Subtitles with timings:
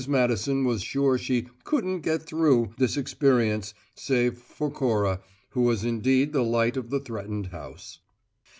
[0.07, 5.19] Madison was sure she "couldn't get through" this experience save for Cora,
[5.51, 7.99] who was indeed the light of the threatened house.